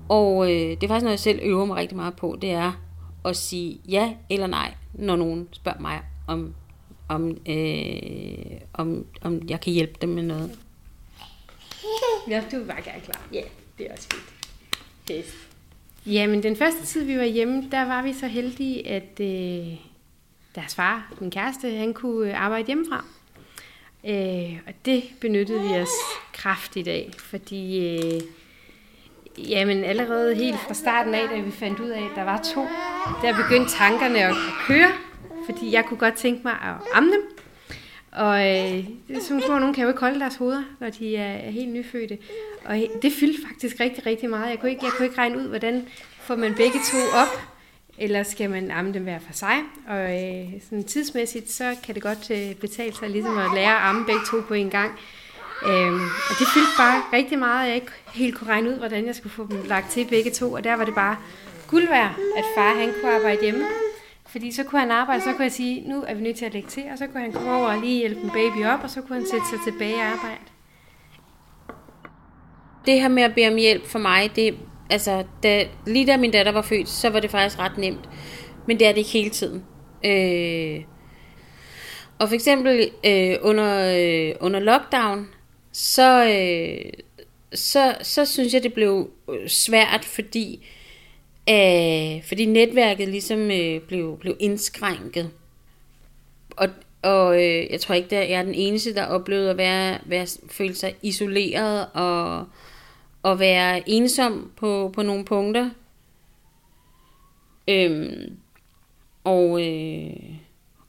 Og 0.09 0.53
øh, 0.53 0.71
det 0.71 0.83
er 0.83 0.89
faktisk 0.89 1.03
noget, 1.03 1.13
jeg 1.13 1.21
selv 1.21 1.41
øver 1.43 1.65
mig 1.65 1.77
rigtig 1.77 1.97
meget 1.97 2.17
på, 2.17 2.39
det 2.43 2.51
er 2.51 2.73
at 3.25 3.37
sige 3.37 3.81
ja 3.89 4.15
eller 4.31 4.47
nej, 4.47 4.75
når 4.93 5.17
nogen 5.17 5.49
spørger 5.53 5.81
mig, 5.81 6.01
om, 6.27 6.55
om, 7.09 7.37
øh, 7.47 8.61
om, 8.73 9.07
om 9.23 9.49
jeg 9.49 9.61
kan 9.61 9.73
hjælpe 9.73 9.95
dem 10.01 10.09
med 10.09 10.23
noget. 10.23 10.59
Ja, 12.29 12.45
du 12.53 12.65
bare 12.65 12.83
gerne 12.83 13.01
klar. 13.01 13.29
Ja, 13.33 13.43
det 13.79 13.87
er 13.87 13.93
også 13.93 14.09
fint. 14.13 15.19
Yes. 15.19 15.56
Jamen, 16.07 16.43
den 16.43 16.57
første 16.57 16.85
tid, 16.85 17.05
vi 17.05 17.19
var 17.19 17.25
hjemme, 17.25 17.69
der 17.71 17.85
var 17.85 18.03
vi 18.03 18.13
så 18.13 18.27
heldige, 18.27 18.89
at 18.89 19.21
øh, 19.21 19.79
deres 20.55 20.75
far, 20.75 21.13
min 21.21 21.31
kæreste, 21.31 21.71
han 21.71 21.95
kunne 21.95 22.31
øh, 22.31 22.45
arbejde 22.45 22.67
hjemmefra. 22.67 23.05
Øh, 24.07 24.59
og 24.67 24.73
det 24.85 25.05
benyttede 25.21 25.61
vi 25.61 25.69
os 25.69 25.89
kraftigt 26.33 26.89
af, 26.89 27.11
fordi 27.19 27.89
øh, 27.97 28.21
jamen, 29.39 29.85
allerede 29.85 30.35
helt 30.35 30.59
fra 30.59 30.75
starten 30.75 31.15
af, 31.15 31.29
da 31.29 31.41
vi 31.41 31.51
fandt 31.51 31.81
ud 31.81 31.89
af, 31.89 32.03
at 32.03 32.11
der 32.15 32.25
var 32.25 32.43
to, 32.55 32.61
der 33.23 33.43
begyndte 33.43 33.73
tankerne 33.73 34.19
at 34.19 34.35
køre, 34.67 34.93
fordi 35.47 35.73
jeg 35.73 35.85
kunne 35.85 35.99
godt 35.99 36.15
tænke 36.15 36.41
mig 36.45 36.53
at 36.53 36.75
amme 36.95 37.13
dem. 37.13 37.36
Og 38.17 38.51
øh, 38.51 38.85
sådan 39.21 39.43
små, 39.43 39.59
nogen 39.59 39.75
kan 39.75 39.83
jo 39.83 39.89
ikke 39.89 40.01
holde 40.01 40.21
deres 40.21 40.37
hoveder, 40.37 40.63
når 40.81 40.91
de 40.91 41.17
er, 41.17 41.33
er 41.33 41.51
helt 41.51 41.73
nyfødte. 41.73 42.19
Og 42.65 42.83
det 43.03 43.13
fyldte 43.13 43.43
faktisk 43.49 43.81
rigtig, 43.81 44.07
rigtig 44.07 44.31
meget. 44.31 44.51
Jeg 44.51 44.59
kunne, 44.59 44.71
ikke, 44.71 44.85
jeg 44.85 44.93
kunne 44.93 45.07
ikke 45.07 45.19
regne 45.19 45.39
ud, 45.39 45.49
hvordan 45.49 45.87
får 46.21 46.37
man 46.37 46.55
begge 46.55 46.79
to 46.93 46.99
op, 47.15 47.41
eller 47.99 48.23
skal 48.23 48.51
man 48.51 48.71
amme 48.71 48.93
dem 48.93 49.03
hver 49.03 49.19
for 49.19 49.33
sig. 49.33 49.57
Og 49.89 49.99
øh, 49.99 50.47
sådan 50.65 50.85
tidsmæssigt, 50.85 51.51
så 51.51 51.77
kan 51.85 51.95
det 51.95 52.03
godt 52.03 52.31
øh, 52.31 52.55
betale 52.55 52.95
sig 52.95 53.11
ligesom 53.11 53.39
at 53.39 53.51
lære 53.55 53.77
at 53.77 53.83
amme 53.83 54.07
begge 54.07 54.21
to 54.31 54.37
på 54.49 54.55
en 54.55 54.71
gang. 54.71 54.93
Øhm, 55.67 56.01
og 56.31 56.35
det 56.39 56.47
fyldte 56.55 56.73
bare 56.79 57.03
rigtig 57.13 57.39
meget, 57.39 57.69
jeg 57.69 57.75
ikke 57.75 57.93
helt 58.15 58.39
kunne 58.39 58.51
regne 58.51 58.71
ud, 58.71 58.75
hvordan 58.75 59.07
jeg 59.07 59.15
skulle 59.15 59.33
få 59.33 59.47
dem 59.51 59.63
lagt 59.69 59.91
til 59.91 60.07
begge 60.11 60.31
to. 60.31 60.53
Og 60.53 60.65
der 60.65 60.75
var 60.75 60.85
det 60.85 60.95
bare 60.95 61.17
guld 61.69 61.89
værd, 61.89 62.15
at 62.37 62.45
far 62.57 62.75
han 62.75 62.93
kunne 63.01 63.15
arbejde 63.15 63.43
hjemme. 63.43 63.65
Fordi 64.29 64.53
så 64.53 64.65
kunne 64.65 64.81
han 64.81 64.91
arbejde, 64.91 65.23
så 65.23 65.33
kunne 65.33 65.45
jeg 65.45 65.53
sige, 65.53 65.89
nu 65.89 66.05
er 66.07 66.15
vi 66.15 66.23
nødt 66.23 66.37
til 66.37 66.45
at 66.45 66.53
lægge 66.55 66.69
til, 66.69 66.83
og 66.93 66.99
så 66.99 67.07
kunne 67.07 67.21
han 67.21 67.33
komme 67.33 67.53
over 67.53 67.69
og 67.69 67.81
lige 67.81 67.99
hjælpe 67.99 68.21
en 68.21 68.31
baby 68.31 68.67
op, 68.67 68.81
og 68.83 68.91
så 68.91 69.01
kunne 69.01 69.17
han 69.17 69.27
sætte 69.27 69.47
sig 69.51 69.73
tilbage 69.73 69.95
og 69.95 70.03
arbejde. 70.03 70.41
Det 72.87 73.01
her 73.01 73.09
med 73.09 73.23
at 73.23 73.35
bede 73.35 73.49
om 73.49 73.57
hjælp 73.57 73.87
for 73.87 73.99
mig, 73.99 74.37
det, 74.37 74.55
altså, 74.91 75.25
da, 75.43 75.67
lige 75.87 76.07
da 76.07 76.17
min 76.17 76.31
datter 76.31 76.53
var 76.53 76.63
født, 76.63 76.89
så 76.89 77.11
var 77.11 77.21
det 77.21 77.31
faktisk 77.31 77.59
ret 77.59 77.79
nemt. 77.79 78.09
Men 78.67 78.79
det 78.79 78.87
er 78.87 78.93
det 78.93 78.99
ikke 78.99 79.11
hele 79.11 79.31
tiden. 79.31 79.65
Øh, 80.05 80.85
og 82.19 82.29
for 82.29 82.35
eksempel 82.35 82.91
øh, 83.07 83.37
under, 83.43 83.95
øh, 83.97 84.35
under 84.41 84.61
lockdown, 84.61 85.29
så, 85.73 86.25
øh, 86.25 86.93
så, 87.55 87.95
så 88.03 88.25
synes 88.25 88.55
jeg, 88.55 88.63
det 88.63 88.73
blev 88.73 89.11
svært, 89.47 90.05
fordi, 90.05 90.67
øh, 91.51 92.25
fordi 92.25 92.45
netværket 92.45 93.09
ligesom 93.09 93.51
øh, 93.51 93.81
blev, 93.81 94.19
blev 94.19 94.37
indskrænket. 94.39 95.31
Og, 96.57 96.69
og 97.03 97.45
øh, 97.45 97.71
jeg 97.71 97.81
tror 97.81 97.95
ikke, 97.95 98.17
at 98.17 98.31
jeg 98.31 98.39
er 98.39 98.43
den 98.43 98.55
eneste, 98.55 98.95
der 98.95 99.07
oplevede 99.07 99.51
at 99.51 99.57
være, 99.57 99.99
være, 100.07 100.27
føle 100.51 100.75
sig 100.75 100.95
isoleret 101.03 101.87
og, 101.95 102.47
og 103.23 103.39
være 103.39 103.91
ensom 103.91 104.51
på, 104.57 104.91
på 104.95 105.03
nogle 105.03 105.25
punkter. 105.25 105.71
Øhm, 107.69 108.37
og, 109.25 109.67
øh, 109.67 110.37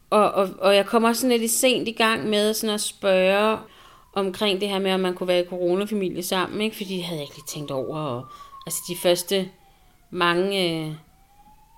og, 0.10 0.32
og, 0.32 0.50
og 0.60 0.76
jeg 0.76 0.86
kommer 0.86 1.10
også 1.10 1.22
sådan 1.22 1.40
lidt 1.40 1.52
sent 1.52 1.88
i 1.88 1.92
gang 1.92 2.30
med 2.30 2.54
sådan 2.54 2.74
at 2.74 2.82
spørge 2.82 3.58
omkring 4.14 4.62
det 4.62 4.70
her 4.70 4.80
med, 4.80 4.92
at 4.92 5.00
man 5.00 5.14
kunne 5.14 5.28
være 5.28 5.44
i 5.44 5.48
coronafamilie 5.48 6.24
sammen, 6.24 6.62
ikke? 6.62 6.76
fordi 6.76 6.96
det 6.96 7.04
havde 7.04 7.20
jeg 7.20 7.24
ikke 7.24 7.36
lige 7.36 7.46
tænkt 7.48 7.72
over. 7.72 7.98
Og, 7.98 8.26
altså 8.66 8.80
de 8.90 8.96
første 9.02 9.50
mange 10.10 10.86
øh, 10.86 10.94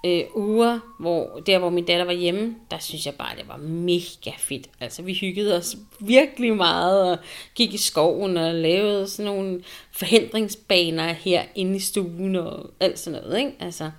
øh, 0.06 0.24
uger, 0.36 0.80
hvor, 1.00 1.40
der 1.46 1.60
hvor 1.60 1.70
min 1.70 1.86
datter 1.86 2.06
var 2.06 2.14
hjemme, 2.14 2.56
der 2.72 2.80
synes 2.80 3.06
jeg 3.06 3.16
bare, 3.16 3.36
det 3.36 3.48
var 3.48 3.58
mega 3.58 4.32
fedt. 4.38 4.70
Altså 4.80 5.02
vi 5.02 5.14
hyggede 5.14 5.58
os 5.58 5.78
virkelig 6.00 6.56
meget, 6.56 7.12
og 7.12 7.18
gik 7.56 7.74
i 7.74 7.78
skoven 7.78 8.38
og 8.38 8.54
lavede 8.54 9.08
sådan 9.08 9.32
nogle 9.32 9.64
forhindringsbaner 9.92 11.14
her 11.14 11.44
inde 11.56 11.76
i 11.76 11.80
stuen 11.80 12.36
og 12.36 12.72
alt 12.80 13.00
sådan 13.00 13.22
noget. 13.22 13.38
Ikke? 13.38 13.52
Altså, 13.60 13.92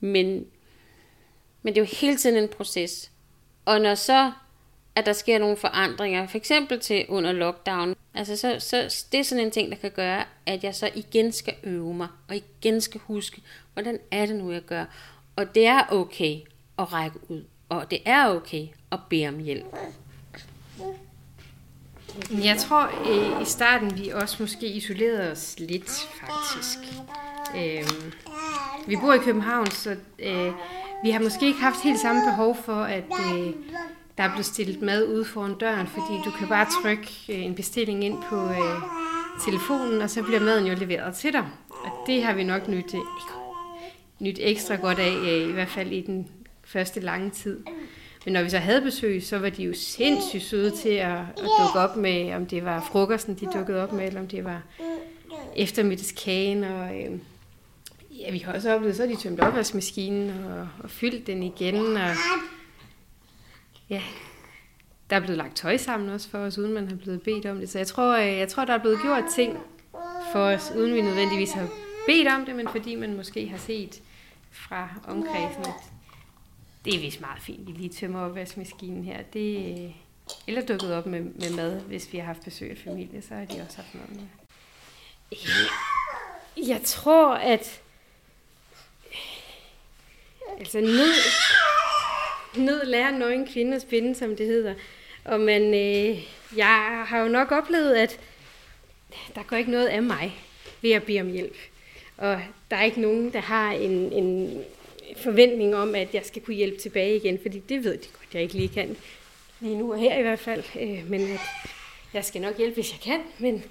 men, 0.00 0.46
men 1.62 1.74
det 1.74 1.80
er 1.80 1.84
jo 1.84 1.96
hele 2.00 2.16
tiden 2.16 2.42
en 2.42 2.48
proces. 2.48 3.10
Og 3.64 3.80
når 3.80 3.94
så 3.94 4.32
at 4.96 5.06
der 5.06 5.12
sker 5.12 5.38
nogle 5.38 5.56
forandringer, 5.56 6.26
for 6.26 6.36
eksempel 6.36 6.80
til 6.80 7.04
under 7.08 7.32
lockdown, 7.32 7.94
altså 8.14 8.36
så, 8.36 8.56
så 8.58 9.06
det 9.12 9.20
er 9.20 9.24
sådan 9.24 9.44
en 9.44 9.50
ting, 9.50 9.70
der 9.70 9.76
kan 9.76 9.90
gøre, 9.90 10.24
at 10.46 10.64
jeg 10.64 10.74
så 10.74 10.90
igen 10.94 11.32
skal 11.32 11.54
øve 11.64 11.94
mig, 11.94 12.08
og 12.28 12.36
igen 12.36 12.80
skal 12.80 13.00
huske, 13.04 13.42
hvordan 13.72 13.98
er 14.10 14.26
det 14.26 14.36
nu, 14.36 14.52
jeg 14.52 14.62
gør. 14.62 14.84
Og 15.36 15.54
det 15.54 15.66
er 15.66 15.82
okay 15.90 16.36
at 16.78 16.92
række 16.92 17.18
ud, 17.28 17.44
og 17.68 17.90
det 17.90 17.98
er 18.04 18.28
okay 18.28 18.66
at 18.92 18.98
bede 19.10 19.28
om 19.28 19.38
hjælp. 19.38 19.76
Jeg 22.30 22.56
tror 22.58 23.10
øh, 23.10 23.42
i 23.42 23.44
starten, 23.44 23.98
vi 23.98 24.08
også 24.08 24.36
måske 24.40 24.66
isolerede 24.66 25.30
os 25.32 25.54
lidt, 25.58 25.90
faktisk. 26.20 26.78
Øh, 27.56 27.84
vi 28.86 28.96
bor 28.96 29.12
i 29.12 29.18
København, 29.18 29.70
så 29.70 29.96
øh, 30.18 30.52
vi 31.04 31.10
har 31.10 31.20
måske 31.20 31.46
ikke 31.46 31.60
haft 31.60 31.82
helt 31.82 32.00
samme 32.00 32.22
behov 32.30 32.56
for, 32.64 32.82
at 32.82 33.04
øh, 33.34 33.52
der 34.22 34.28
er 34.28 34.32
blevet 34.32 34.46
stillet 34.46 34.82
mad 34.82 35.06
ude 35.06 35.24
foran 35.24 35.54
døren, 35.54 35.86
fordi 35.86 36.22
du 36.24 36.30
kan 36.30 36.48
bare 36.48 36.66
trykke 36.82 37.08
øh, 37.28 37.44
en 37.44 37.54
bestilling 37.54 38.04
ind 38.04 38.18
på 38.28 38.44
øh, 38.44 38.82
telefonen, 39.44 40.02
og 40.02 40.10
så 40.10 40.22
bliver 40.22 40.40
maden 40.40 40.66
jo 40.66 40.74
leveret 40.74 41.14
til 41.14 41.32
dig. 41.32 41.44
Og 41.70 41.90
det 42.06 42.22
har 42.22 42.34
vi 42.34 42.44
nok 42.44 42.68
nyt, 42.68 42.94
øh, 42.94 43.00
nyt 44.18 44.38
ekstra 44.40 44.74
godt 44.74 44.98
af, 44.98 45.16
øh, 45.16 45.48
i 45.48 45.52
hvert 45.52 45.68
fald 45.68 45.92
i 45.92 46.00
den 46.00 46.28
første 46.64 47.00
lange 47.00 47.30
tid. 47.30 47.60
Men 48.24 48.34
når 48.34 48.42
vi 48.42 48.50
så 48.50 48.58
havde 48.58 48.80
besøg, 48.80 49.22
så 49.22 49.38
var 49.38 49.48
de 49.48 49.62
jo 49.62 49.72
sindssygt 49.74 50.42
søde 50.42 50.70
til 50.70 50.88
at, 50.88 51.18
at 51.18 51.48
dukke 51.60 51.78
op 51.78 51.96
med, 51.96 52.34
om 52.34 52.46
det 52.46 52.64
var 52.64 52.88
frokosten, 52.92 53.34
de 53.34 53.46
dukkede 53.54 53.82
op 53.82 53.92
med, 53.92 54.06
eller 54.06 54.20
om 54.20 54.28
det 54.28 54.44
var 54.44 54.62
eftermiddagskagen. 55.56 56.64
Og, 56.64 57.00
øh, 57.00 57.18
ja, 58.10 58.30
vi 58.30 58.38
har 58.38 58.52
også 58.52 58.74
oplevet, 58.74 58.96
så 58.96 59.06
de 59.06 59.16
tømt 59.16 59.40
opvaskemaskinen 59.40 60.30
og, 60.44 60.68
og 60.82 60.90
fyldt 60.90 61.26
den 61.26 61.42
igen. 61.42 61.96
Og, 61.96 62.10
ja, 63.90 64.02
der 65.10 65.16
er 65.16 65.20
blevet 65.20 65.38
lagt 65.38 65.56
tøj 65.56 65.76
sammen 65.76 66.08
også 66.08 66.28
for 66.28 66.38
os, 66.38 66.58
uden 66.58 66.72
man 66.72 66.88
har 66.88 66.96
blevet 66.96 67.22
bedt 67.22 67.46
om 67.46 67.58
det. 67.58 67.70
Så 67.70 67.78
jeg 67.78 67.86
tror, 67.86 68.16
øh, 68.16 68.38
jeg 68.38 68.48
tror 68.48 68.64
der 68.64 68.72
er 68.72 68.78
blevet 68.78 69.00
gjort 69.02 69.24
ting 69.34 69.58
for 70.32 70.40
os, 70.40 70.72
uden 70.76 70.94
vi 70.94 71.00
nødvendigvis 71.00 71.52
har 71.52 71.68
bedt 72.06 72.28
om 72.28 72.44
det, 72.46 72.56
men 72.56 72.68
fordi 72.68 72.94
man 72.94 73.16
måske 73.16 73.48
har 73.48 73.58
set 73.58 74.02
fra 74.50 74.88
omkredsen, 75.08 75.60
at 75.60 75.92
det 76.84 76.94
er 76.94 77.00
vist 77.00 77.20
meget 77.20 77.42
fint, 77.42 77.66
vi 77.66 77.72
lige 77.72 77.88
tømmer 77.88 78.20
opvaskemaskinen 78.20 79.04
her. 79.04 79.22
Det, 79.22 79.78
øh, 79.84 79.94
eller 80.46 80.66
dukket 80.66 80.94
op 80.94 81.06
med, 81.06 81.20
med 81.20 81.56
mad, 81.56 81.80
hvis 81.80 82.12
vi 82.12 82.18
har 82.18 82.24
haft 82.24 82.44
besøg 82.44 82.70
af 82.70 82.78
familie, 82.84 83.22
så 83.22 83.34
har 83.34 83.44
de 83.44 83.60
også 83.60 83.76
haft 83.76 83.94
noget 83.94 84.10
med. 84.10 84.26
Jeg 86.68 86.80
tror, 86.84 87.34
at 87.34 87.80
altså 90.58 90.80
nød, 90.80 91.14
nød 92.56 92.84
lærer 92.84 93.18
nøgen 93.18 93.46
kvinde 93.46 93.76
at 93.76 93.82
spinde, 93.82 94.14
som 94.14 94.36
det 94.36 94.46
hedder. 94.46 94.74
Og 95.24 95.40
man, 95.40 95.62
øh, 95.62 96.28
jeg 96.56 97.04
har 97.06 97.20
jo 97.20 97.28
nok 97.28 97.52
oplevet, 97.52 97.94
at 97.94 98.20
der 99.34 99.42
går 99.42 99.56
ikke 99.56 99.70
noget 99.70 99.86
af 99.86 100.02
mig 100.02 100.34
ved 100.82 100.90
at 100.92 101.02
bede 101.02 101.20
om 101.20 101.28
hjælp. 101.32 101.56
Og 102.16 102.40
der 102.70 102.76
er 102.76 102.82
ikke 102.82 103.00
nogen, 103.00 103.32
der 103.32 103.40
har 103.40 103.72
en, 103.72 104.12
en 104.12 104.60
forventning 105.16 105.76
om, 105.76 105.94
at 105.94 106.14
jeg 106.14 106.22
skal 106.24 106.42
kunne 106.42 106.56
hjælpe 106.56 106.78
tilbage 106.78 107.16
igen, 107.16 107.38
fordi 107.42 107.58
det 107.58 107.84
ved 107.84 107.98
de 107.98 108.08
godt, 108.12 108.34
jeg 108.34 108.42
ikke 108.42 108.54
lige 108.54 108.68
kan. 108.68 108.96
Lige 109.60 109.78
nu 109.78 109.92
og 109.92 109.98
her 109.98 110.18
i 110.18 110.22
hvert 110.22 110.38
fald. 110.38 110.64
Øh, 110.80 111.10
men 111.10 111.20
at 111.20 111.40
jeg 112.14 112.24
skal 112.24 112.40
nok 112.40 112.56
hjælpe, 112.56 112.74
hvis 112.74 112.92
jeg 112.92 113.00
kan. 113.00 113.20
Men 113.38 113.64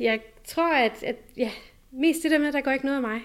jeg 0.00 0.20
tror, 0.46 0.74
at, 0.74 1.02
at 1.02 1.16
ja, 1.36 1.50
mest 1.90 2.22
det 2.22 2.30
der 2.30 2.38
med, 2.38 2.48
at 2.48 2.54
der 2.54 2.60
går 2.60 2.70
ikke 2.70 2.84
noget 2.84 2.96
af 2.96 3.02
mig. 3.02 3.20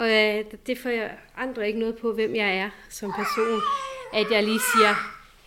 Og 0.00 0.10
øh, 0.10 0.44
det 0.66 0.78
får 0.78 0.88
jeg 0.88 1.10
andre 1.36 1.66
ikke 1.66 1.78
noget 1.78 1.98
på, 1.98 2.12
hvem 2.12 2.34
jeg 2.34 2.56
er 2.56 2.70
som 2.88 3.12
person. 3.12 3.60
At 4.12 4.30
jeg 4.30 4.42
lige 4.42 4.60
siger, 4.74 4.94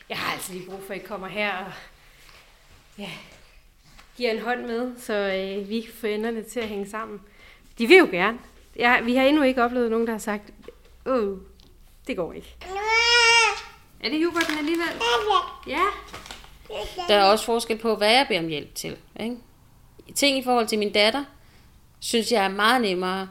jeg 0.09 0.17
har 0.17 0.33
altså 0.33 0.53
lige 0.53 0.65
brug 0.69 0.83
for, 0.87 0.93
at 0.93 0.99
I 0.99 1.03
kommer 1.05 1.27
her 1.27 1.57
og 1.57 1.71
ja, 2.97 3.09
giver 4.17 4.31
en 4.31 4.39
hånd 4.39 4.65
med, 4.65 4.91
så 4.99 5.13
øh, 5.13 5.69
vi 5.69 5.89
får 5.99 6.07
enderne 6.07 6.43
til 6.43 6.59
at 6.59 6.67
hænge 6.67 6.89
sammen. 6.89 7.21
De 7.77 7.87
vil 7.87 7.97
jo 7.97 8.07
gerne. 8.11 8.39
Ja, 8.75 9.01
vi 9.01 9.15
har 9.15 9.23
endnu 9.23 9.43
ikke 9.43 9.63
oplevet 9.63 9.91
nogen, 9.91 10.07
der 10.07 10.13
har 10.13 10.19
sagt, 10.19 10.43
åh, 11.05 11.37
det 12.07 12.15
går 12.15 12.33
ikke. 12.33 12.55
Er 13.99 14.09
det 14.09 14.25
Huberten 14.25 14.57
alligevel? 14.57 15.01
Ja. 15.67 15.83
Der 17.07 17.15
er 17.15 17.23
også 17.23 17.45
forskel 17.45 17.77
på, 17.77 17.95
hvad 17.95 18.11
jeg 18.11 18.25
beder 18.27 18.39
om 18.39 18.47
hjælp 18.47 18.75
til. 18.75 18.97
Ikke? 19.19 19.37
Ting 20.15 20.37
i 20.37 20.43
forhold 20.43 20.67
til 20.67 20.79
min 20.79 20.93
datter, 20.93 21.23
synes 21.99 22.31
jeg 22.31 22.45
er 22.45 22.49
meget 22.49 22.81
nemmere, 22.81 23.27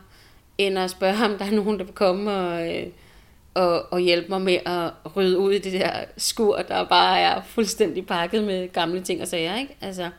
end 0.59 0.78
at 0.78 0.90
spørge, 0.90 1.25
om 1.25 1.38
der 1.38 1.44
er 1.44 1.50
nogen, 1.50 1.78
der 1.78 1.85
vil 1.85 1.94
komme 1.94 2.30
og, 2.30 2.76
øh, 2.76 2.87
og, 3.54 3.92
og 3.92 4.00
hjælpe 4.00 4.28
mig 4.28 4.42
med 4.42 4.59
at 4.66 5.16
rydde 5.16 5.38
ud 5.38 5.52
i 5.52 5.59
det 5.59 5.73
der 5.73 6.04
skur, 6.16 6.62
der 6.62 6.85
bare 6.88 7.21
er 7.21 7.42
fuldstændig 7.42 8.06
pakket 8.06 8.44
med 8.44 8.73
gamle 8.73 9.02
ting 9.02 9.23
og 9.23 9.28
sager. 9.28 9.56
Ikke? 9.56 9.76
Altså, 9.80 10.11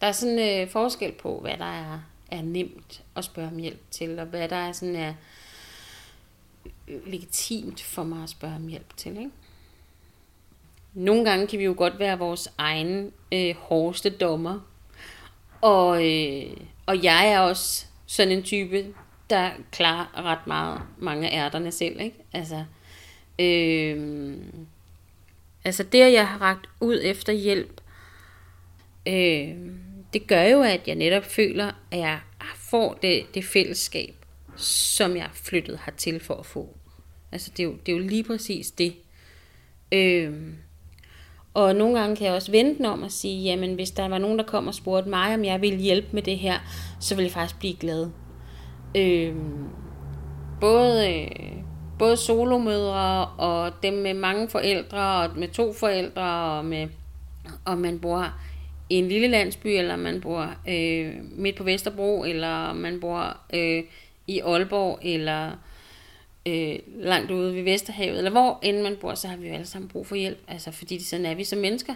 der 0.00 0.06
er 0.06 0.12
sådan 0.12 0.62
øh, 0.62 0.68
forskel 0.70 1.12
på, 1.12 1.38
hvad 1.40 1.56
der 1.58 1.64
er, 1.64 2.00
er 2.30 2.42
nemt 2.42 3.02
at 3.16 3.24
spørge 3.24 3.48
om 3.48 3.56
hjælp 3.56 3.80
til, 3.90 4.18
og 4.18 4.26
hvad 4.26 4.48
der 4.48 4.56
er 4.56 4.72
sådan 4.72 4.96
er 4.96 5.14
legitimt 7.06 7.82
for 7.82 8.04
mig 8.04 8.22
at 8.22 8.30
spørge 8.30 8.54
om 8.56 8.68
hjælp 8.68 8.96
til. 8.96 9.18
Ikke? 9.18 9.30
Nogle 10.94 11.24
gange 11.24 11.46
kan 11.46 11.58
vi 11.58 11.64
jo 11.64 11.74
godt 11.76 11.98
være 11.98 12.18
vores 12.18 12.52
egen 12.58 13.12
øh, 13.32 13.54
hårdeste 13.56 14.10
dommer, 14.10 14.60
og, 15.60 16.06
øh, 16.06 16.56
og 16.86 17.02
jeg 17.02 17.28
er 17.28 17.40
også 17.40 17.86
sådan 18.06 18.32
en 18.32 18.42
type, 18.42 18.84
der 19.30 19.50
klarer 19.72 20.24
ret 20.24 20.46
meget 20.46 20.80
mange 20.98 21.30
af 21.30 21.44
ærterne 21.44 21.72
selv. 21.72 22.00
Ikke? 22.00 22.16
Altså, 22.32 22.64
øh, 23.38 24.36
altså 25.64 25.82
det, 25.82 26.00
at 26.00 26.12
jeg 26.12 26.28
har 26.28 26.42
ragt 26.42 26.68
ud 26.80 27.00
efter 27.02 27.32
hjælp, 27.32 27.80
øh, 29.06 29.56
det 30.12 30.26
gør 30.26 30.42
jo, 30.42 30.62
at 30.62 30.88
jeg 30.88 30.94
netop 30.94 31.24
føler, 31.24 31.72
at 31.90 31.98
jeg 31.98 32.20
får 32.56 32.94
det, 32.94 33.34
det 33.34 33.44
fællesskab, 33.44 34.14
som 34.56 35.16
jeg 35.16 35.28
flyttet 35.32 35.80
hertil 35.84 36.20
for 36.20 36.34
at 36.34 36.46
få. 36.46 36.76
Altså 37.32 37.50
det 37.56 37.62
er 37.62 37.64
jo, 37.64 37.76
det 37.86 37.92
er 37.92 37.96
jo 37.96 38.02
lige 38.02 38.24
præcis 38.24 38.70
det. 38.70 38.96
Øh, 39.92 40.32
og 41.54 41.74
nogle 41.74 42.00
gange 42.00 42.16
kan 42.16 42.26
jeg 42.26 42.34
også 42.34 42.50
vente 42.50 42.88
om 42.88 43.02
at 43.02 43.12
sige, 43.12 43.42
jamen 43.42 43.74
hvis 43.74 43.90
der 43.90 44.08
var 44.08 44.18
nogen, 44.18 44.38
der 44.38 44.44
kom 44.44 44.66
og 44.66 44.74
spurgte 44.74 45.10
mig, 45.10 45.34
om 45.34 45.44
jeg 45.44 45.60
ville 45.60 45.78
hjælpe 45.78 46.08
med 46.12 46.22
det 46.22 46.38
her, 46.38 46.58
så 47.00 47.14
ville 47.14 47.26
jeg 47.26 47.32
faktisk 47.32 47.58
blive 47.58 47.74
glad. 47.74 48.10
Øh, 48.94 49.34
både, 50.60 51.12
øh, 51.12 51.30
både 51.98 52.16
solomødre 52.16 53.26
og 53.26 53.72
dem 53.82 53.94
med 53.94 54.14
mange 54.14 54.48
forældre, 54.48 55.22
og 55.22 55.38
med 55.38 55.48
to 55.48 55.72
forældre, 55.72 56.58
og 56.58 56.64
med, 56.64 56.88
og 57.64 57.78
man 57.78 57.98
bor 57.98 58.34
i 58.90 58.94
en 58.94 59.08
lille 59.08 59.28
landsby, 59.28 59.66
eller 59.66 59.96
man 59.96 60.20
bor 60.20 60.54
øh, 60.68 61.14
midt 61.22 61.56
på 61.56 61.64
Vesterbro, 61.64 62.24
eller 62.24 62.72
man 62.72 63.00
bor 63.00 63.36
øh, 63.54 63.84
i 64.26 64.40
Aalborg, 64.40 64.98
eller 65.02 65.50
øh, 66.46 66.78
langt 66.86 67.30
ude 67.30 67.54
ved 67.54 67.62
Vesterhavet, 67.62 68.18
eller 68.18 68.30
hvor 68.30 68.58
end 68.62 68.82
man 68.82 68.96
bor, 69.00 69.14
så 69.14 69.28
har 69.28 69.36
vi 69.36 69.48
jo 69.48 69.54
alle 69.54 69.66
sammen 69.66 69.88
brug 69.88 70.06
for 70.06 70.16
hjælp, 70.16 70.38
altså 70.48 70.70
fordi 70.70 71.04
sådan 71.04 71.26
er 71.26 71.34
vi 71.34 71.44
som 71.44 71.58
mennesker. 71.58 71.94